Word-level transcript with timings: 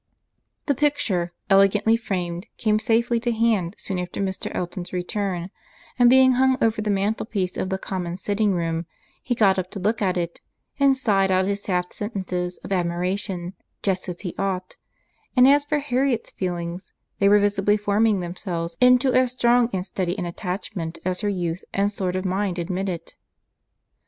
The 0.65 0.73
Picture, 0.73 1.31
elegantly 1.47 1.95
framed, 1.95 2.47
came 2.57 2.79
safely 2.79 3.19
to 3.19 3.31
hand 3.31 3.75
soon 3.77 3.99
after 3.99 4.19
Mr. 4.19 4.49
Elton's 4.55 4.91
return, 4.91 5.51
and 5.99 6.09
being 6.09 6.31
hung 6.31 6.57
over 6.59 6.81
the 6.81 6.89
mantelpiece 6.89 7.55
of 7.55 7.69
the 7.69 7.77
common 7.77 8.17
sitting 8.17 8.55
room, 8.55 8.87
he 9.21 9.35
got 9.35 9.59
up 9.59 9.69
to 9.69 9.79
look 9.79 10.01
at 10.01 10.17
it, 10.17 10.41
and 10.79 10.97
sighed 10.97 11.29
out 11.29 11.45
his 11.45 11.67
half 11.67 11.93
sentences 11.93 12.57
of 12.63 12.71
admiration 12.71 13.53
just 13.83 14.09
as 14.09 14.21
he 14.21 14.33
ought; 14.39 14.75
and 15.35 15.47
as 15.47 15.65
for 15.65 15.77
Harriet's 15.77 16.31
feelings, 16.31 16.93
they 17.19 17.29
were 17.29 17.37
visibly 17.37 17.77
forming 17.77 18.21
themselves 18.21 18.77
into 18.81 19.13
as 19.13 19.33
strong 19.33 19.69
and 19.71 19.85
steady 19.85 20.17
an 20.17 20.25
attachment 20.25 20.97
as 21.05 21.21
her 21.21 21.29
youth 21.29 21.63
and 21.75 21.91
sort 21.91 22.15
of 22.15 22.25
mind 22.25 22.57
admitted. 22.57 23.13